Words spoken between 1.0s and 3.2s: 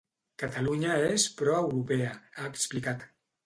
és pro europea, ha explicat.